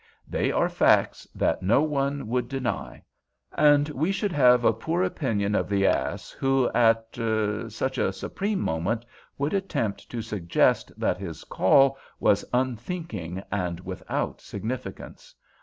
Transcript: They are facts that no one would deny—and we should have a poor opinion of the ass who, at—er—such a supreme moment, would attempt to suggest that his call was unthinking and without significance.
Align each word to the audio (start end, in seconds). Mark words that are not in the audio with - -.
They 0.27 0.51
are 0.51 0.67
facts 0.67 1.27
that 1.35 1.61
no 1.61 1.83
one 1.83 2.27
would 2.27 2.47
deny—and 2.49 3.89
we 3.89 4.11
should 4.11 4.31
have 4.31 4.65
a 4.65 4.73
poor 4.73 5.03
opinion 5.03 5.53
of 5.53 5.69
the 5.69 5.85
ass 5.85 6.31
who, 6.31 6.71
at—er—such 6.73 7.99
a 7.99 8.11
supreme 8.11 8.61
moment, 8.61 9.05
would 9.37 9.53
attempt 9.53 10.09
to 10.09 10.23
suggest 10.23 10.91
that 10.99 11.19
his 11.19 11.43
call 11.43 11.99
was 12.19 12.43
unthinking 12.51 13.43
and 13.51 13.79
without 13.81 14.41
significance. 14.41 15.35